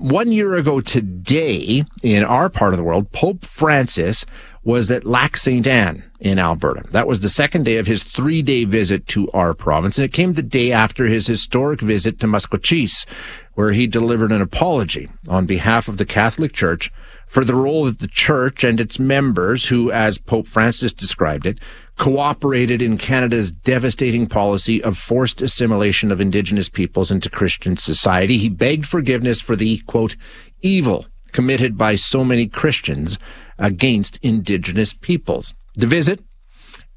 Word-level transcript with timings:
One 0.00 0.30
year 0.30 0.54
ago 0.54 0.80
today, 0.80 1.82
in 2.04 2.22
our 2.22 2.48
part 2.48 2.72
of 2.72 2.76
the 2.76 2.84
world, 2.84 3.10
Pope 3.10 3.44
Francis 3.44 4.24
was 4.62 4.92
at 4.92 5.04
Lac 5.04 5.36
St. 5.36 5.66
Anne 5.66 6.04
in 6.20 6.38
Alberta. 6.38 6.84
That 6.92 7.08
was 7.08 7.18
the 7.18 7.28
second 7.28 7.64
day 7.64 7.78
of 7.78 7.88
his 7.88 8.04
three 8.04 8.40
day 8.40 8.64
visit 8.64 9.08
to 9.08 9.28
our 9.32 9.54
province, 9.54 9.98
and 9.98 10.04
it 10.04 10.12
came 10.12 10.34
the 10.34 10.42
day 10.44 10.70
after 10.70 11.06
his 11.06 11.26
historic 11.26 11.80
visit 11.80 12.20
to 12.20 12.28
Maskwacis, 12.28 13.06
where 13.54 13.72
he 13.72 13.88
delivered 13.88 14.30
an 14.30 14.40
apology 14.40 15.08
on 15.26 15.46
behalf 15.46 15.88
of 15.88 15.96
the 15.96 16.06
Catholic 16.06 16.52
Church 16.52 16.92
for 17.26 17.44
the 17.44 17.56
role 17.56 17.86
that 17.86 17.98
the 17.98 18.06
church 18.06 18.62
and 18.62 18.78
its 18.78 19.00
members, 19.00 19.66
who, 19.66 19.90
as 19.90 20.16
Pope 20.16 20.46
Francis 20.46 20.92
described 20.92 21.44
it, 21.44 21.58
cooperated 21.98 22.80
in 22.80 22.96
Canada's 22.96 23.50
devastating 23.50 24.26
policy 24.26 24.82
of 24.82 24.96
forced 24.96 25.42
assimilation 25.42 26.10
of 26.10 26.20
Indigenous 26.20 26.68
peoples 26.68 27.10
into 27.10 27.28
Christian 27.28 27.76
society. 27.76 28.38
He 28.38 28.48
begged 28.48 28.86
forgiveness 28.86 29.40
for 29.40 29.56
the, 29.56 29.78
quote, 29.78 30.16
evil 30.62 31.06
committed 31.32 31.76
by 31.76 31.96
so 31.96 32.24
many 32.24 32.46
Christians 32.46 33.18
against 33.58 34.18
Indigenous 34.22 34.92
peoples. 34.92 35.54
The 35.74 35.86
visit 35.86 36.20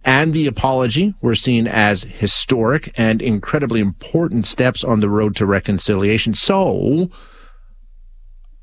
and 0.04 0.34
the 0.34 0.48
apology 0.48 1.14
were 1.22 1.36
seen 1.36 1.68
as 1.68 2.04
historic 2.04 2.92
and 2.96 3.22
incredibly 3.22 3.80
important 3.80 4.48
steps 4.48 4.84
on 4.84 5.00
the 5.00 5.10
road 5.10 5.36
to 5.36 5.46
reconciliation. 5.46 6.34
So, 6.34 7.10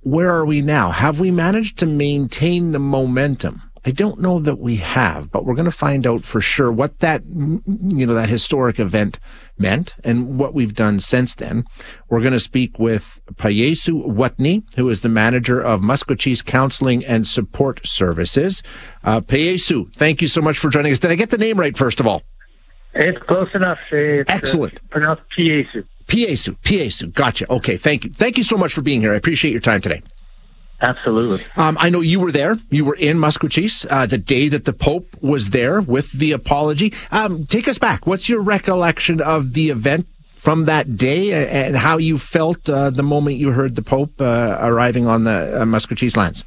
where 0.00 0.32
are 0.32 0.44
we 0.44 0.62
now? 0.62 0.90
Have 0.90 1.20
we 1.20 1.30
managed 1.30 1.78
to 1.78 1.86
maintain 1.86 2.70
the 2.70 2.78
momentum? 2.78 3.62
I 3.84 3.90
don't 3.90 4.20
know 4.20 4.38
that 4.40 4.58
we 4.58 4.76
have, 4.76 5.30
but 5.30 5.44
we're 5.44 5.54
going 5.54 5.64
to 5.64 5.70
find 5.70 6.06
out 6.06 6.24
for 6.24 6.40
sure 6.40 6.70
what 6.70 6.98
that, 6.98 7.22
you 7.24 8.06
know, 8.06 8.14
that 8.14 8.28
historic 8.28 8.78
event 8.78 9.18
meant 9.58 9.94
and 10.04 10.38
what 10.38 10.54
we've 10.54 10.74
done 10.74 11.00
since 11.00 11.34
then. 11.34 11.64
We're 12.08 12.20
going 12.20 12.32
to 12.32 12.40
speak 12.40 12.78
with 12.78 13.20
Peyasu 13.34 14.06
Wuttunee, 14.06 14.62
who 14.74 14.88
is 14.88 15.00
the 15.00 15.08
manager 15.08 15.60
of 15.60 15.80
Maskwacis 15.80 16.44
Counseling 16.44 17.04
and 17.04 17.26
Support 17.26 17.86
Services. 17.86 18.62
Uh, 19.04 19.20
Peyasu, 19.20 19.92
thank 19.94 20.20
you 20.22 20.28
so 20.28 20.40
much 20.40 20.58
for 20.58 20.70
joining 20.70 20.92
us. 20.92 20.98
Did 20.98 21.10
I 21.10 21.14
get 21.14 21.30
the 21.30 21.38
name 21.38 21.58
right, 21.58 21.76
first 21.76 22.00
of 22.00 22.06
all? 22.06 22.22
It's 22.94 23.18
close 23.26 23.48
enough. 23.54 23.78
It's, 23.92 24.28
uh, 24.30 24.34
Excellent. 24.34 24.88
Pronounced 24.90 25.22
Piesu. 25.36 25.84
Piesu, 26.06 26.56
Piesu. 26.62 27.12
Gotcha. 27.12 27.50
Okay, 27.52 27.76
thank 27.76 28.04
you. 28.04 28.10
Thank 28.10 28.38
you 28.38 28.42
so 28.42 28.56
much 28.56 28.72
for 28.72 28.82
being 28.82 29.00
here. 29.00 29.12
I 29.12 29.16
appreciate 29.16 29.52
your 29.52 29.60
time 29.60 29.80
today. 29.80 30.02
Absolutely. 30.80 31.44
Um, 31.56 31.76
I 31.80 31.90
know 31.90 32.00
you 32.00 32.20
were 32.20 32.30
there. 32.30 32.56
You 32.70 32.84
were 32.84 32.94
in 32.94 33.18
Maskwacis 33.18 33.84
uh, 33.90 34.06
the 34.06 34.18
day 34.18 34.48
that 34.48 34.64
the 34.64 34.72
Pope 34.72 35.08
was 35.20 35.50
there 35.50 35.80
with 35.80 36.12
the 36.12 36.32
apology. 36.32 36.94
Um, 37.10 37.44
take 37.46 37.66
us 37.66 37.78
back. 37.78 38.06
What's 38.06 38.28
your 38.28 38.40
recollection 38.40 39.20
of 39.20 39.54
the 39.54 39.70
event 39.70 40.06
from 40.36 40.66
that 40.66 40.96
day 40.96 41.32
and 41.32 41.76
how 41.76 41.98
you 41.98 42.16
felt 42.16 42.68
uh, 42.70 42.90
the 42.90 43.02
moment 43.02 43.38
you 43.38 43.50
heard 43.50 43.74
the 43.74 43.82
Pope 43.82 44.20
uh, 44.20 44.56
arriving 44.60 45.08
on 45.08 45.24
the 45.24 45.62
uh, 45.62 45.64
Maskwacis 45.64 46.16
lands? 46.16 46.44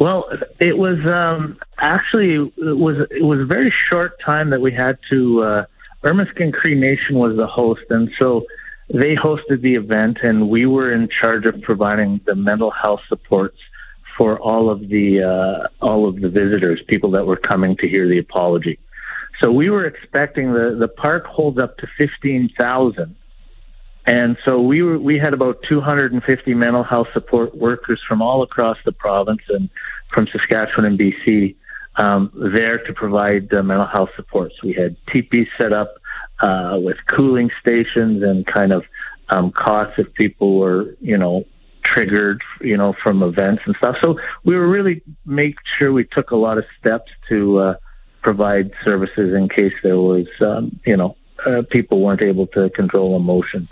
Well, 0.00 0.24
it 0.58 0.76
was 0.76 0.98
um, 1.06 1.58
actually 1.78 2.34
it 2.34 2.76
was 2.76 3.06
it 3.10 3.22
was 3.22 3.38
a 3.40 3.44
very 3.44 3.72
short 3.88 4.18
time 4.24 4.50
that 4.50 4.60
we 4.60 4.72
had 4.72 4.98
to. 5.10 5.42
Uh, 5.42 5.64
Ermineskin 6.02 6.52
Cree 6.52 6.74
Nation 6.74 7.16
was 7.16 7.36
the 7.36 7.46
host, 7.46 7.82
and 7.90 8.10
so 8.16 8.44
they 8.88 9.14
hosted 9.14 9.62
the 9.62 9.74
event, 9.74 10.18
and 10.22 10.48
we 10.48 10.66
were 10.66 10.92
in 10.92 11.08
charge 11.08 11.46
of 11.46 11.60
providing 11.62 12.20
the 12.26 12.34
mental 12.34 12.70
health 12.70 13.00
supports 13.08 13.58
for 14.16 14.38
all 14.38 14.70
of 14.70 14.88
the 14.88 15.22
uh, 15.22 15.84
all 15.84 16.08
of 16.08 16.20
the 16.20 16.28
visitors, 16.28 16.80
people 16.86 17.10
that 17.12 17.26
were 17.26 17.36
coming 17.36 17.76
to 17.78 17.88
hear 17.88 18.08
the 18.08 18.18
apology. 18.18 18.78
So 19.42 19.50
we 19.50 19.70
were 19.70 19.86
expecting 19.86 20.52
the 20.52 20.76
the 20.78 20.88
park 20.88 21.26
holds 21.26 21.58
up 21.58 21.78
to 21.78 21.86
fifteen 21.96 22.50
thousand, 22.56 23.16
and 24.06 24.36
so 24.44 24.60
we 24.60 24.82
were 24.82 24.98
we 24.98 25.18
had 25.18 25.32
about 25.32 25.62
two 25.68 25.80
hundred 25.80 26.12
and 26.12 26.22
fifty 26.22 26.54
mental 26.54 26.84
health 26.84 27.08
support 27.12 27.56
workers 27.56 28.00
from 28.06 28.20
all 28.20 28.42
across 28.42 28.76
the 28.84 28.92
province 28.92 29.42
and 29.48 29.70
from 30.08 30.26
Saskatchewan 30.26 30.84
and 30.84 30.98
BC 30.98 31.54
um, 31.96 32.30
there 32.54 32.78
to 32.78 32.92
provide 32.92 33.52
uh, 33.52 33.62
mental 33.62 33.86
health 33.86 34.10
supports. 34.16 34.62
We 34.62 34.72
had 34.72 34.96
teepees 35.12 35.48
set 35.56 35.72
up 35.72 35.94
uh, 36.42 36.78
with 36.80 36.96
cooling 37.06 37.50
stations 37.60 38.22
and 38.22 38.46
kind 38.46 38.72
of 38.72 38.84
um, 39.30 39.52
cots 39.52 39.92
if 39.96 40.12
people 40.14 40.58
were, 40.58 40.96
you 41.00 41.16
know, 41.16 41.44
triggered, 41.84 42.42
you 42.60 42.76
know, 42.76 42.94
from 43.02 43.22
events 43.22 43.62
and 43.66 43.74
stuff. 43.76 43.96
So 44.00 44.18
we 44.44 44.56
were 44.56 44.68
really 44.68 45.02
make 45.24 45.56
sure 45.78 45.92
we 45.92 46.04
took 46.04 46.30
a 46.30 46.36
lot 46.36 46.58
of 46.58 46.64
steps 46.78 47.10
to 47.28 47.58
uh, 47.58 47.74
provide 48.22 48.72
services 48.84 49.34
in 49.34 49.48
case 49.48 49.72
there 49.82 49.98
was, 49.98 50.26
um, 50.40 50.78
you 50.84 50.96
know, 50.96 51.16
uh, 51.46 51.62
people 51.70 52.00
weren't 52.00 52.22
able 52.22 52.46
to 52.48 52.70
control 52.70 53.16
emotion. 53.16 53.68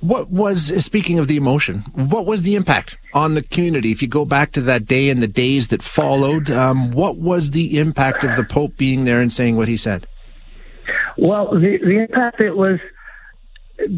What 0.00 0.30
was, 0.30 0.72
speaking 0.84 1.18
of 1.18 1.28
the 1.28 1.36
emotion, 1.36 1.80
what 1.94 2.26
was 2.26 2.42
the 2.42 2.56
impact 2.56 2.98
on 3.12 3.34
the 3.34 3.42
community? 3.42 3.92
If 3.92 4.02
you 4.02 4.08
go 4.08 4.24
back 4.24 4.52
to 4.52 4.60
that 4.62 4.86
day 4.86 5.10
and 5.10 5.22
the 5.22 5.28
days 5.28 5.68
that 5.68 5.82
followed, 5.82 6.50
um, 6.50 6.90
what 6.90 7.16
was 7.16 7.52
the 7.52 7.78
impact 7.78 8.24
of 8.24 8.36
the 8.36 8.44
Pope 8.44 8.76
being 8.76 9.04
there 9.04 9.20
and 9.20 9.32
saying 9.32 9.56
what 9.56 9.68
he 9.68 9.76
said? 9.76 10.06
Well, 11.16 11.52
the 11.52 11.78
the 11.78 12.02
impact 12.02 12.42
it 12.42 12.56
was 12.56 12.80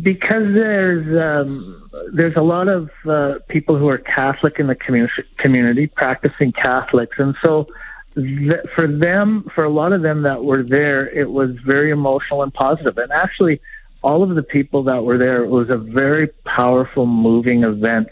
because 0.02 0.54
there's 0.54 1.06
um, 1.46 1.90
there's 2.12 2.36
a 2.36 2.42
lot 2.42 2.68
of 2.68 2.90
uh, 3.08 3.34
people 3.48 3.78
who 3.78 3.88
are 3.88 3.98
Catholic 3.98 4.58
in 4.58 4.66
the 4.66 4.74
community, 4.74 5.24
community 5.38 5.86
practicing 5.86 6.52
Catholics, 6.52 7.16
and 7.18 7.34
so 7.42 7.66
th- 8.14 8.66
for 8.74 8.86
them, 8.86 9.50
for 9.54 9.64
a 9.64 9.70
lot 9.70 9.92
of 9.92 10.02
them 10.02 10.22
that 10.22 10.44
were 10.44 10.62
there, 10.62 11.08
it 11.08 11.30
was 11.30 11.50
very 11.64 11.90
emotional 11.90 12.42
and 12.42 12.52
positive. 12.52 12.96
And 12.98 13.12
actually, 13.12 13.60
all 14.02 14.22
of 14.22 14.34
the 14.34 14.42
people 14.42 14.84
that 14.84 15.04
were 15.04 15.18
there, 15.18 15.44
it 15.44 15.48
was 15.48 15.68
a 15.70 15.76
very 15.76 16.28
powerful, 16.44 17.06
moving 17.06 17.64
event. 17.64 18.08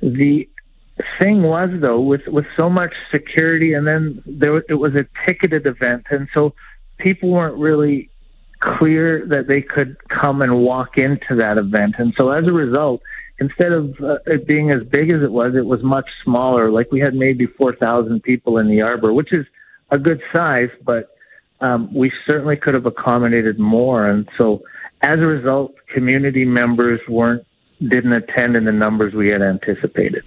The 0.00 0.48
thing 1.18 1.42
was 1.42 1.70
though, 1.80 2.00
with 2.00 2.26
with 2.26 2.46
so 2.56 2.70
much 2.70 2.92
security, 3.10 3.72
and 3.72 3.86
then 3.86 4.22
there 4.26 4.58
it 4.68 4.74
was 4.74 4.94
a 4.94 5.06
ticketed 5.26 5.66
event, 5.66 6.06
and 6.10 6.28
so 6.32 6.54
people 6.98 7.30
weren't 7.30 7.58
really 7.58 8.08
clear 8.62 9.26
that 9.26 9.48
they 9.48 9.60
could 9.60 9.96
come 10.08 10.42
and 10.42 10.60
walk 10.60 10.96
into 10.96 11.36
that 11.36 11.58
event. 11.58 11.96
And 11.98 12.14
so 12.16 12.30
as 12.30 12.46
a 12.46 12.52
result, 12.52 13.02
instead 13.38 13.72
of 13.72 13.94
uh, 14.00 14.18
it 14.26 14.46
being 14.46 14.70
as 14.70 14.82
big 14.84 15.10
as 15.10 15.22
it 15.22 15.32
was, 15.32 15.54
it 15.56 15.66
was 15.66 15.82
much 15.82 16.06
smaller. 16.24 16.70
Like 16.70 16.90
we 16.92 17.00
had 17.00 17.14
maybe 17.14 17.46
4,000 17.46 18.22
people 18.22 18.58
in 18.58 18.68
the 18.68 18.82
arbor, 18.82 19.12
which 19.12 19.32
is 19.32 19.46
a 19.90 19.98
good 19.98 20.20
size, 20.32 20.70
but 20.84 21.10
um, 21.60 21.92
we 21.92 22.12
certainly 22.26 22.56
could 22.56 22.74
have 22.74 22.86
accommodated 22.86 23.58
more. 23.58 24.08
And 24.08 24.28
so 24.38 24.62
as 25.02 25.18
a 25.18 25.26
result, 25.26 25.74
community 25.92 26.44
members 26.44 27.00
weren't 27.08 27.44
didn't 27.80 28.12
attend 28.12 28.54
in 28.54 28.64
the 28.64 28.70
numbers 28.70 29.12
we 29.12 29.26
had 29.26 29.42
anticipated 29.42 30.22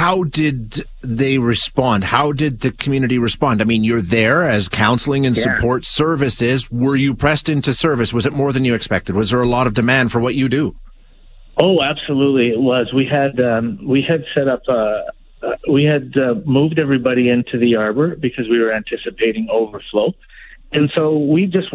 how 0.00 0.24
did 0.24 0.86
they 1.02 1.36
respond? 1.36 2.04
How 2.04 2.32
did 2.32 2.60
the 2.60 2.70
community 2.72 3.18
respond? 3.18 3.60
I 3.60 3.64
mean, 3.64 3.84
you're 3.84 4.00
there 4.00 4.44
as 4.48 4.66
counseling 4.66 5.26
and 5.26 5.36
yeah. 5.36 5.42
support 5.42 5.84
services. 5.84 6.70
Were 6.70 6.96
you 6.96 7.14
pressed 7.14 7.50
into 7.50 7.74
service? 7.74 8.10
Was 8.10 8.24
it 8.24 8.32
more 8.32 8.50
than 8.50 8.64
you 8.64 8.74
expected? 8.74 9.14
Was 9.14 9.28
there 9.28 9.42
a 9.42 9.46
lot 9.46 9.66
of 9.66 9.74
demand 9.74 10.10
for 10.10 10.18
what 10.18 10.34
you 10.34 10.48
do? 10.48 10.74
Oh, 11.60 11.82
absolutely, 11.82 12.48
it 12.48 12.58
was. 12.58 12.90
We 12.94 13.04
had 13.04 13.38
um, 13.40 13.78
we 13.86 14.00
had 14.00 14.24
set 14.34 14.48
up. 14.48 14.62
Uh, 14.66 15.02
uh, 15.42 15.56
we 15.70 15.84
had 15.84 16.14
uh, 16.16 16.36
moved 16.46 16.78
everybody 16.78 17.28
into 17.28 17.58
the 17.58 17.76
arbor 17.76 18.16
because 18.16 18.48
we 18.48 18.58
were 18.58 18.72
anticipating 18.72 19.48
overflow, 19.52 20.14
and 20.72 20.90
so 20.94 21.18
we 21.18 21.46
just 21.46 21.68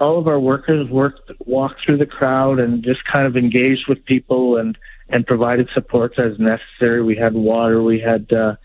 all 0.00 0.18
of 0.18 0.28
our 0.28 0.38
workers 0.38 0.88
worked 0.90 1.30
walked 1.46 1.84
through 1.84 1.98
the 1.98 2.06
crowd 2.06 2.58
and 2.58 2.84
just 2.84 3.00
kind 3.10 3.26
of 3.26 3.36
engaged 3.36 3.88
with 3.88 4.04
people 4.04 4.56
and 4.58 4.76
and 5.08 5.26
provided 5.26 5.68
supports 5.74 6.18
as 6.18 6.38
necessary. 6.38 7.02
We 7.02 7.16
had 7.16 7.34
water. 7.34 7.82
We 7.82 8.00
had 8.00 8.30
uh, 8.32 8.56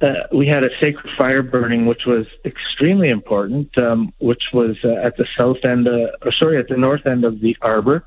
uh, 0.00 0.14
we 0.32 0.48
had 0.48 0.64
a 0.64 0.70
sacred 0.80 1.08
fire 1.16 1.42
burning, 1.42 1.86
which 1.86 2.02
was 2.06 2.26
extremely 2.44 3.10
important, 3.10 3.76
um, 3.78 4.12
which 4.18 4.42
was 4.52 4.76
uh, 4.84 4.94
at 4.94 5.16
the 5.16 5.26
south 5.38 5.64
end, 5.64 5.86
uh, 5.86 6.10
or 6.22 6.32
sorry, 6.32 6.58
at 6.58 6.68
the 6.68 6.76
north 6.76 7.06
end 7.06 7.24
of 7.24 7.40
the 7.40 7.56
arbor. 7.62 8.04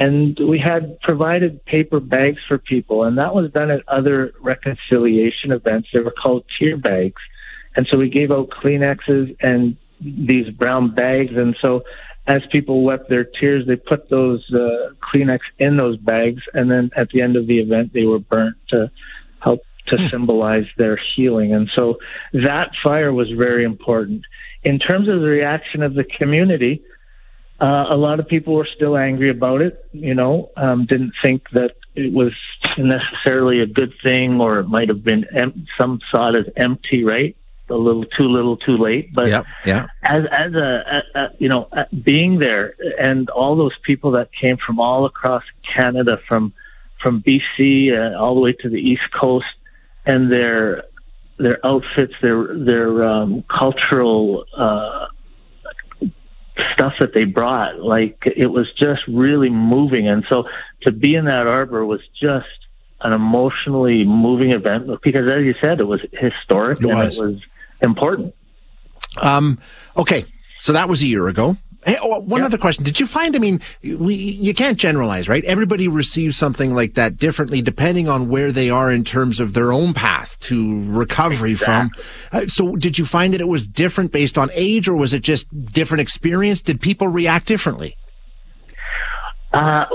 And 0.00 0.38
we 0.40 0.58
had 0.58 1.00
provided 1.00 1.64
paper 1.64 2.00
bags 2.00 2.38
for 2.46 2.58
people, 2.58 3.04
and 3.04 3.18
that 3.18 3.34
was 3.34 3.50
done 3.52 3.70
at 3.70 3.88
other 3.88 4.32
reconciliation 4.40 5.52
events. 5.52 5.88
They 5.92 6.00
were 6.00 6.14
called 6.22 6.44
tear 6.58 6.76
bags. 6.76 7.20
And 7.76 7.86
so 7.88 7.96
we 7.96 8.08
gave 8.08 8.30
out 8.32 8.50
Kleenexes 8.50 9.36
and 9.40 9.76
these 10.00 10.50
brown 10.50 10.94
bags. 10.94 11.32
And 11.34 11.56
so 11.60 11.82
as 12.28 12.42
people 12.52 12.82
wept 12.82 13.08
their 13.08 13.24
tears, 13.24 13.66
they 13.66 13.76
put 13.76 14.10
those 14.10 14.44
uh, 14.52 14.92
Kleenex 15.02 15.40
in 15.58 15.76
those 15.76 15.96
bags, 15.96 16.42
and 16.52 16.70
then 16.70 16.90
at 16.96 17.08
the 17.08 17.22
end 17.22 17.36
of 17.36 17.46
the 17.46 17.58
event, 17.58 17.92
they 17.94 18.04
were 18.04 18.18
burnt 18.18 18.56
to 18.68 18.90
help 19.40 19.62
to 19.86 19.96
hmm. 19.96 20.08
symbolize 20.08 20.66
their 20.76 21.00
healing. 21.16 21.54
And 21.54 21.70
so 21.74 21.98
that 22.34 22.70
fire 22.82 23.12
was 23.12 23.30
very 23.30 23.64
important. 23.64 24.22
In 24.62 24.78
terms 24.78 25.08
of 25.08 25.20
the 25.20 25.26
reaction 25.26 25.82
of 25.82 25.94
the 25.94 26.04
community, 26.04 26.82
uh, 27.60 27.86
a 27.90 27.96
lot 27.96 28.20
of 28.20 28.28
people 28.28 28.54
were 28.54 28.68
still 28.76 28.96
angry 28.96 29.30
about 29.30 29.62
it. 29.62 29.84
You 29.92 30.14
know, 30.14 30.50
um, 30.56 30.86
didn't 30.86 31.14
think 31.22 31.44
that 31.52 31.72
it 31.94 32.12
was 32.12 32.32
necessarily 32.76 33.60
a 33.60 33.66
good 33.66 33.92
thing, 34.02 34.40
or 34.40 34.58
it 34.58 34.68
might 34.68 34.88
have 34.88 35.02
been 35.02 35.24
em- 35.34 35.66
some 35.80 36.00
saw 36.10 36.28
it 36.34 36.46
as 36.46 36.52
empty, 36.56 37.04
right? 37.04 37.36
A 37.70 37.74
little 37.74 38.04
too 38.04 38.28
little 38.28 38.56
too 38.56 38.76
late 38.76 39.12
but 39.12 39.28
yeah 39.28 39.42
yeah 39.64 39.86
as 40.04 40.24
as 40.30 40.54
a, 40.54 41.02
a, 41.14 41.20
a 41.20 41.28
you 41.38 41.48
know 41.48 41.68
being 42.02 42.38
there 42.38 42.74
and 42.98 43.30
all 43.30 43.56
those 43.56 43.76
people 43.84 44.12
that 44.12 44.28
came 44.40 44.56
from 44.56 44.80
all 44.80 45.04
across 45.04 45.42
canada 45.76 46.18
from 46.26 46.52
from 47.02 47.22
BC 47.22 47.92
uh, 47.92 48.18
all 48.18 48.34
the 48.34 48.40
way 48.40 48.52
to 48.52 48.68
the 48.68 48.76
East 48.76 49.10
Coast, 49.18 49.46
and 50.06 50.30
their 50.30 50.84
their 51.38 51.64
outfits, 51.64 52.14
their 52.22 52.56
their 52.56 53.04
um, 53.04 53.44
cultural 53.48 54.44
uh, 54.56 55.06
stuff 56.74 56.94
that 57.00 57.14
they 57.14 57.24
brought, 57.24 57.80
like 57.80 58.22
it 58.24 58.46
was 58.46 58.66
just 58.78 59.02
really 59.06 59.50
moving. 59.50 60.08
And 60.08 60.24
so 60.28 60.44
to 60.82 60.92
be 60.92 61.14
in 61.14 61.26
that 61.26 61.46
arbor 61.46 61.86
was 61.86 62.00
just 62.20 62.46
an 63.00 63.12
emotionally 63.12 64.04
moving 64.04 64.50
event 64.50 64.88
because, 65.02 65.28
as 65.28 65.44
you 65.44 65.54
said, 65.60 65.80
it 65.80 65.86
was 65.86 66.00
historic 66.12 66.80
it 66.80 66.86
and 66.86 66.98
was. 66.98 67.18
it 67.18 67.22
was 67.22 67.40
important. 67.80 68.34
Um, 69.20 69.58
okay, 69.96 70.26
so 70.58 70.72
that 70.72 70.88
was 70.88 71.02
a 71.02 71.06
year 71.06 71.28
ago. 71.28 71.56
Hey, 71.86 71.96
oh, 72.02 72.18
one 72.18 72.42
other 72.42 72.58
question. 72.58 72.82
Did 72.82 72.98
you 72.98 73.06
find, 73.06 73.36
I 73.36 73.38
mean, 73.38 73.60
we, 73.82 74.14
you 74.14 74.52
can't 74.52 74.76
generalize, 74.76 75.28
right? 75.28 75.44
Everybody 75.44 75.86
receives 75.86 76.36
something 76.36 76.74
like 76.74 76.94
that 76.94 77.16
differently 77.16 77.62
depending 77.62 78.08
on 78.08 78.28
where 78.28 78.50
they 78.50 78.68
are 78.68 78.90
in 78.90 79.04
terms 79.04 79.38
of 79.38 79.54
their 79.54 79.72
own 79.72 79.94
path 79.94 80.38
to 80.40 80.82
recovery 80.90 81.52
exactly. 81.52 82.02
from. 82.30 82.42
Uh, 82.42 82.46
so 82.46 82.74
did 82.74 82.98
you 82.98 83.04
find 83.04 83.32
that 83.32 83.40
it 83.40 83.48
was 83.48 83.68
different 83.68 84.10
based 84.10 84.36
on 84.36 84.50
age 84.52 84.88
or 84.88 84.96
was 84.96 85.12
it 85.12 85.20
just 85.20 85.46
different 85.72 86.00
experience? 86.00 86.62
Did 86.62 86.80
people 86.80 87.06
react 87.06 87.46
differently? 87.46 87.96
Uh, 89.52 89.86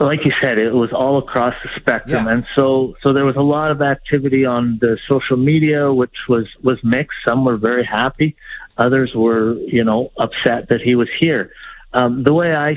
like 0.00 0.24
you 0.24 0.32
said, 0.40 0.56
it 0.56 0.72
was 0.72 0.92
all 0.92 1.18
across 1.18 1.54
the 1.62 1.68
spectrum, 1.78 2.24
yeah. 2.24 2.32
and 2.32 2.46
so 2.54 2.94
so 3.02 3.12
there 3.12 3.26
was 3.26 3.36
a 3.36 3.42
lot 3.42 3.70
of 3.70 3.82
activity 3.82 4.46
on 4.46 4.78
the 4.80 4.98
social 5.06 5.36
media, 5.36 5.92
which 5.92 6.16
was 6.26 6.48
was 6.62 6.82
mixed. 6.82 7.18
Some 7.28 7.44
were 7.44 7.58
very 7.58 7.84
happy, 7.84 8.34
others 8.78 9.12
were, 9.14 9.54
you 9.54 9.84
know, 9.84 10.10
upset 10.16 10.68
that 10.70 10.80
he 10.80 10.94
was 10.94 11.08
here. 11.20 11.52
Um, 11.94 12.22
the 12.24 12.32
way 12.32 12.54
I 12.54 12.76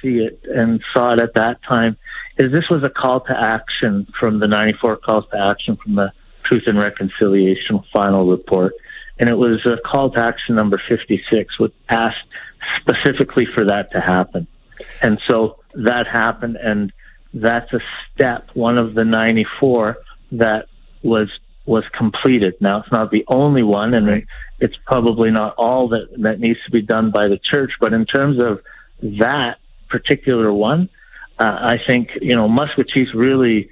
see 0.00 0.18
it 0.18 0.40
and 0.44 0.82
saw 0.94 1.12
it 1.12 1.18
at 1.18 1.34
that 1.34 1.62
time 1.62 1.96
is 2.38 2.52
this 2.52 2.68
was 2.70 2.82
a 2.82 2.90
call 2.90 3.20
to 3.20 3.38
action 3.38 4.06
from 4.18 4.40
the 4.40 4.46
94 4.46 4.96
calls 4.96 5.24
to 5.32 5.38
action 5.38 5.76
from 5.76 5.96
the 5.96 6.12
Truth 6.44 6.64
and 6.66 6.78
Reconciliation 6.78 7.82
final 7.92 8.26
report. 8.26 8.72
And 9.18 9.28
it 9.28 9.34
was 9.34 9.66
a 9.66 9.76
call 9.86 10.10
to 10.12 10.18
action 10.18 10.54
number 10.54 10.80
56, 10.88 11.58
which 11.58 11.72
asked 11.88 12.24
specifically 12.80 13.46
for 13.54 13.64
that 13.64 13.90
to 13.92 14.00
happen. 14.00 14.46
And 15.02 15.20
so 15.28 15.58
that 15.74 16.06
happened, 16.06 16.56
and 16.56 16.92
that's 17.32 17.72
a 17.72 17.80
step, 18.12 18.48
one 18.54 18.78
of 18.78 18.94
the 18.94 19.04
94 19.04 19.98
that 20.32 20.66
was 21.02 21.28
was 21.66 21.84
completed. 21.98 22.54
Now 22.60 22.80
it's 22.80 22.92
not 22.92 23.10
the 23.10 23.24
only 23.28 23.62
one, 23.62 23.92
and 23.92 24.06
right. 24.06 24.26
it's 24.60 24.76
probably 24.86 25.30
not 25.30 25.56
all 25.56 25.88
that 25.88 26.08
that 26.18 26.38
needs 26.40 26.58
to 26.64 26.70
be 26.70 26.82
done 26.82 27.10
by 27.10 27.28
the 27.28 27.38
church. 27.38 27.72
But 27.80 27.92
in 27.92 28.06
terms 28.06 28.38
of 28.38 28.60
that 29.02 29.56
particular 29.88 30.52
one, 30.52 30.88
uh, 31.38 31.46
I 31.46 31.76
think 31.84 32.10
you 32.20 32.36
know 32.36 32.48
Maskwacis 32.48 33.12
really 33.14 33.68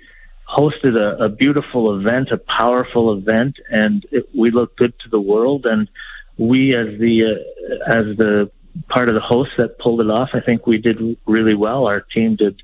hosted 0.49 0.97
a, 0.97 1.25
a, 1.25 1.29
beautiful 1.29 1.99
event, 1.99 2.29
a 2.31 2.37
powerful 2.37 3.17
event, 3.17 3.57
and 3.71 4.05
it, 4.11 4.29
we 4.37 4.50
looked 4.50 4.77
good 4.77 4.93
to 5.00 5.09
the 5.09 5.21
world. 5.21 5.65
And 5.65 5.89
we, 6.37 6.75
as 6.77 6.99
the 6.99 7.25
uh, 7.25 7.93
as 7.93 8.17
the 8.17 8.50
part 8.88 9.09
of 9.09 9.15
the 9.15 9.21
host 9.21 9.50
that 9.59 9.79
pulled 9.79 10.00
it 10.00 10.11
off, 10.11 10.31
I 10.35 10.41
think 10.41 10.67
we 10.67 10.79
did 10.79 11.17
really 11.26 11.55
well. 11.55 11.87
Our 11.87 12.00
team 12.00 12.37
did 12.37 12.62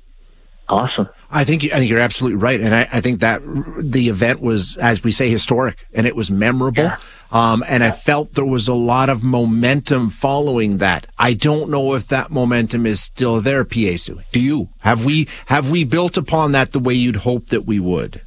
awesome. 0.71 1.09
I 1.29 1.43
think 1.43 1.63
I 1.65 1.77
think 1.77 1.89
you're 1.89 1.99
absolutely 1.99 2.37
right, 2.37 2.59
and 2.59 2.73
I, 2.73 2.87
I, 2.91 3.01
think 3.01 3.21
that 3.21 3.41
the 3.77 4.09
event 4.09 4.41
was, 4.41 4.75
as 4.77 5.03
we 5.03 5.11
say, 5.11 5.29
historic, 5.29 5.87
and 5.93 6.05
it 6.05 6.15
was 6.15 6.29
memorable. 6.29 6.83
Yeah. 6.83 6.97
Um, 7.31 7.63
and 7.69 7.81
yeah. 7.81 7.89
I 7.89 7.91
felt 7.91 8.33
there 8.33 8.45
was 8.45 8.67
a 8.67 8.73
lot 8.73 9.09
of 9.09 9.23
momentum 9.23 10.09
following 10.09 10.79
that. 10.79 11.07
I 11.17 11.33
don't 11.33 11.69
know 11.69 11.93
if 11.93 12.07
that 12.07 12.31
momentum 12.31 12.85
is 12.85 12.99
still 12.99 13.39
there, 13.39 13.63
Piesu. 13.63 14.23
Do 14.31 14.41
you? 14.41 14.69
Have 14.79 15.05
we 15.05 15.27
have 15.45 15.71
we 15.71 15.83
built 15.83 16.17
upon 16.17 16.51
that 16.51 16.73
the 16.73 16.79
way 16.79 16.93
you'd 16.93 17.17
hope 17.17 17.47
that 17.47 17.65
we 17.65 17.79
would? 17.79 18.21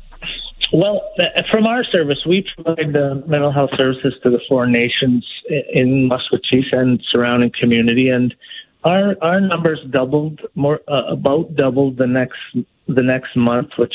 Well, 0.74 1.02
uh, 1.20 1.42
from 1.52 1.68
our 1.68 1.84
service, 1.84 2.18
we 2.26 2.44
provide 2.56 2.92
the 2.92 3.22
mental 3.28 3.52
health 3.52 3.70
services 3.76 4.12
to 4.24 4.30
the 4.30 4.40
four 4.48 4.66
nations 4.66 5.24
in 5.72 6.10
Maskwacis 6.10 6.72
and 6.72 7.00
surrounding 7.12 7.52
community, 7.60 8.08
and 8.08 8.34
our 8.82 9.14
our 9.22 9.40
numbers 9.40 9.78
doubled 9.90 10.40
more 10.56 10.80
uh, 10.88 11.12
about 11.12 11.54
doubled 11.54 11.96
the 11.98 12.08
next 12.08 12.40
the 12.88 13.04
next 13.04 13.36
month, 13.36 13.68
which 13.78 13.94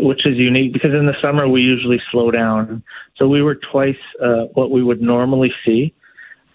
which 0.00 0.26
is 0.26 0.36
unique 0.36 0.74
because 0.74 0.92
in 0.92 1.06
the 1.06 1.16
summer 1.22 1.48
we 1.48 1.62
usually 1.62 2.00
slow 2.12 2.30
down. 2.30 2.82
So 3.16 3.26
we 3.26 3.40
were 3.40 3.58
twice 3.72 3.96
uh, 4.22 4.48
what 4.52 4.70
we 4.70 4.82
would 4.82 5.00
normally 5.00 5.52
see, 5.64 5.94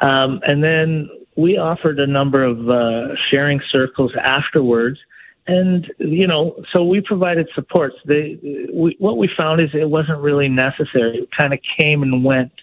um, 0.02 0.40
and 0.44 0.64
then 0.64 1.10
we 1.36 1.58
offered 1.58 2.00
a 2.00 2.06
number 2.06 2.44
of 2.44 2.70
uh, 2.70 3.16
sharing 3.32 3.60
circles 3.72 4.12
afterwards. 4.24 5.00
And 5.46 5.92
you 6.00 6.28
know, 6.28 6.56
so 6.74 6.84
we 6.84 7.02
provided 7.02 7.50
supports. 7.54 7.96
They, 8.06 8.40
we, 8.74 8.96
what 9.00 9.18
we 9.18 9.30
found 9.36 9.60
is 9.60 9.70
it 9.74 9.90
wasn't 9.90 10.20
really 10.20 10.48
necessary. 10.48 11.18
It 11.18 11.30
kind 11.38 11.54
of 11.54 11.60
came 11.80 12.02
and 12.02 12.24
went, 12.24 12.54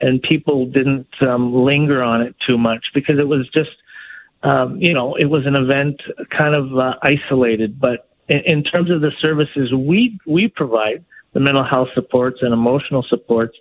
and 0.00 0.22
people 0.22 0.66
didn't 0.66 1.08
um, 1.20 1.54
linger 1.54 2.02
on 2.02 2.22
it 2.22 2.34
too 2.46 2.56
much 2.56 2.86
because 2.94 3.18
it 3.18 3.28
was 3.28 3.48
just 3.52 3.70
um, 4.44 4.76
you 4.78 4.92
know, 4.92 5.14
it 5.14 5.24
was 5.24 5.46
an 5.46 5.56
event 5.56 6.00
kind 6.30 6.54
of 6.54 6.76
uh, 6.78 6.94
isolated. 7.02 7.80
But 7.80 8.08
in, 8.28 8.40
in, 8.44 8.62
terms 8.62 8.90
of 8.90 9.00
the 9.00 9.10
services 9.20 9.72
we 9.72 10.18
we 10.26 10.48
provide, 10.48 11.04
the 11.32 11.40
mental 11.40 11.64
health 11.64 11.88
supports 11.94 12.38
and 12.42 12.52
emotional 12.52 13.04
supports 13.08 13.56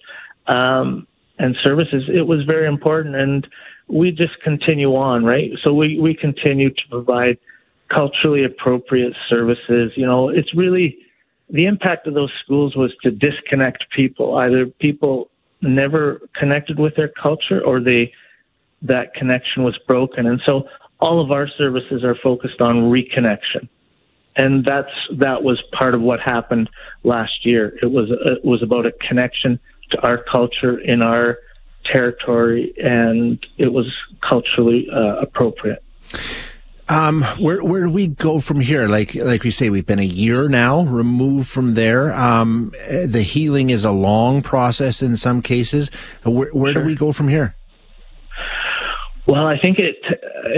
um, 0.48 1.08
and 1.40 1.56
services, 1.64 2.04
it 2.14 2.28
was 2.28 2.44
very 2.44 2.68
important, 2.68 3.16
and 3.16 3.48
we 3.88 4.12
just 4.12 4.40
continue 4.44 4.96
on, 4.96 5.24
right? 5.24 5.52
So 5.64 5.74
we 5.74 6.00
we 6.00 6.14
continue 6.14 6.70
to 6.70 6.82
provide 6.90 7.38
culturally 7.94 8.44
appropriate 8.44 9.14
services. 9.30 9.92
You 9.96 10.06
know, 10.06 10.30
it's 10.30 10.54
really 10.56 10.98
the 11.50 11.66
impact 11.66 12.08
of 12.08 12.14
those 12.14 12.32
schools 12.44 12.76
was 12.76 12.92
to 13.04 13.12
disconnect 13.12 13.86
people. 13.96 14.38
Either 14.38 14.66
people 14.66 15.30
never 15.62 16.22
connected 16.36 16.80
with 16.80 16.96
their 16.96 17.10
culture 17.10 17.62
or 17.66 17.80
they 17.80 18.12
that 18.82 19.14
connection 19.14 19.64
was 19.64 19.78
broken. 19.88 20.26
And 20.28 20.42
so 20.46 20.68
all 21.00 21.24
of 21.24 21.32
our 21.32 21.48
services 21.48 22.04
are 22.04 22.16
focused 22.22 22.60
on 22.60 22.92
reconnection. 22.92 23.70
And 24.36 24.66
that's 24.66 24.90
that 25.20 25.44
was 25.44 25.62
part 25.78 25.94
of 25.94 26.02
what 26.02 26.20
happened 26.20 26.70
last 27.04 27.46
year. 27.46 27.78
It 27.82 27.92
was 27.92 28.10
it 28.10 28.44
was 28.44 28.64
about 28.64 28.86
a 28.86 28.92
connection 29.08 29.60
to 29.92 30.02
our 30.02 30.24
culture 30.24 30.80
in 30.80 31.02
our 31.02 31.38
territory, 31.86 32.74
and 32.78 33.46
it 33.58 33.72
was 33.72 33.86
culturally 34.28 34.88
uh, 34.92 35.18
appropriate. 35.18 35.84
Um, 36.90 37.24
where 37.40 37.64
where 37.64 37.84
do 37.84 37.90
we 37.90 38.08
go 38.08 38.40
from 38.42 38.60
here? 38.60 38.88
Like 38.88 39.16
like 39.16 39.44
we 39.44 39.52
say, 39.52 39.70
we've 39.70 39.86
been 39.86 40.00
a 40.00 40.04
year 40.04 40.50
now 40.50 40.84
removed 40.84 41.48
from 41.48 41.76
there. 41.76 42.14
Um, 42.14 42.74
the 42.90 43.22
healing 43.22 43.70
is 43.70 43.86
a 43.86 43.92
long 43.92 44.42
process 44.42 45.02
in 45.02 45.16
some 45.16 45.42
cases. 45.42 45.90
Where 46.24 46.50
where 46.52 46.74
sure. 46.74 46.82
do 46.82 46.88
we 46.88 46.96
go 46.96 47.14
from 47.14 47.30
here? 47.30 47.56
Well, 49.26 49.48
I 49.48 49.58
think 49.58 49.80
it, 49.80 49.96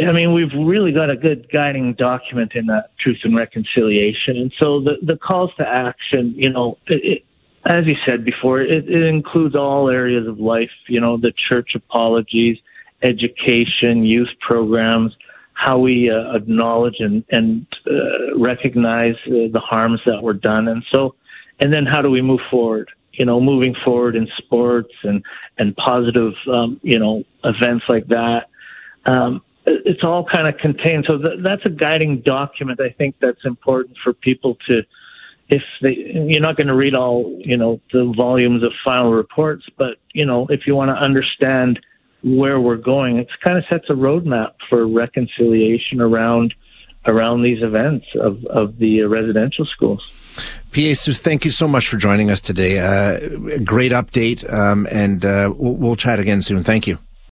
I 0.07 0.11
mean, 0.11 0.33
we've 0.33 0.51
really 0.57 0.91
got 0.91 1.11
a 1.11 1.15
good 1.15 1.47
guiding 1.51 1.93
document 1.93 2.53
in 2.55 2.65
that 2.65 2.89
truth 2.99 3.19
and 3.23 3.35
reconciliation. 3.35 4.37
And 4.37 4.51
so 4.59 4.81
the, 4.81 4.95
the 5.03 5.17
calls 5.17 5.51
to 5.57 5.67
action, 5.67 6.33
you 6.35 6.49
know, 6.49 6.79
it, 6.87 7.01
it, 7.03 7.25
as 7.67 7.85
you 7.85 7.95
said 8.07 8.25
before, 8.25 8.61
it, 8.61 8.89
it 8.89 9.03
includes 9.03 9.55
all 9.55 9.89
areas 9.89 10.27
of 10.27 10.39
life, 10.39 10.71
you 10.87 10.99
know, 10.99 11.17
the 11.17 11.31
church 11.47 11.75
apologies, 11.75 12.57
education, 13.03 14.03
youth 14.03 14.29
programs, 14.39 15.15
how 15.55 15.79
we 15.79 16.11
uh, 16.11 16.35
acknowledge 16.35 16.95
and, 16.99 17.23
and 17.31 17.65
uh, 17.87 18.37
recognize 18.37 19.15
uh, 19.27 19.49
the 19.51 19.61
harms 19.61 19.99
that 20.05 20.21
were 20.21 20.33
done. 20.33 20.67
And 20.67 20.83
so, 20.93 21.15
and 21.61 21.73
then 21.73 21.85
how 21.85 22.01
do 22.01 22.09
we 22.09 22.21
move 22.21 22.41
forward? 22.51 22.89
You 23.13 23.25
know, 23.25 23.39
moving 23.39 23.75
forward 23.83 24.15
in 24.15 24.27
sports 24.37 24.93
and, 25.03 25.23
and 25.57 25.75
positive, 25.75 26.33
um, 26.51 26.79
you 26.83 26.99
know, 26.99 27.23
events 27.43 27.85
like 27.89 28.07
that 28.07 28.47
um, 29.05 29.41
it's 29.65 30.03
all 30.03 30.25
kind 30.25 30.47
of 30.47 30.57
contained. 30.59 31.05
So 31.07 31.17
th- 31.17 31.39
that's 31.43 31.65
a 31.65 31.69
guiding 31.69 32.21
document. 32.21 32.79
I 32.79 32.93
think 32.97 33.15
that's 33.21 33.45
important 33.45 33.97
for 34.03 34.13
people 34.13 34.57
to, 34.67 34.81
if 35.49 35.61
they, 35.81 35.95
you're 36.27 36.41
not 36.41 36.57
going 36.57 36.67
to 36.67 36.75
read 36.75 36.95
all, 36.95 37.39
you 37.43 37.57
know, 37.57 37.79
the 37.91 38.11
volumes 38.15 38.63
of 38.63 38.71
final 38.83 39.11
reports, 39.11 39.63
but 39.77 39.97
you 40.13 40.25
know, 40.25 40.47
if 40.49 40.61
you 40.65 40.75
want 40.75 40.89
to 40.89 40.95
understand 40.95 41.79
where 42.25 42.59
we're 42.59 42.75
going, 42.75 43.17
it 43.17 43.27
kind 43.45 43.57
of 43.57 43.63
sets 43.69 43.85
a 43.89 43.93
roadmap 43.93 44.53
for 44.69 44.87
reconciliation 44.87 46.01
around 46.01 46.53
around 47.07 47.43
these 47.43 47.61
events 47.61 48.07
of, 48.19 48.43
of 48.45 48.79
the 48.79 49.03
residential 49.03 49.63
schools. 49.63 50.01
Piesu, 50.71 51.15
thank 51.15 51.45
you 51.45 51.51
so 51.51 51.67
much 51.67 51.87
for 51.87 51.97
joining 51.97 52.31
us 52.31 52.41
today. 52.41 52.79
Uh, 52.79 53.59
great 53.63 53.91
update, 53.91 54.51
um, 54.51 54.87
and 54.91 55.23
uh, 55.23 55.53
we'll, 55.55 55.75
we'll 55.75 55.95
chat 55.95 56.19
again 56.19 56.41
soon. 56.41 56.63
Thank 56.63 56.87
you. 56.87 56.97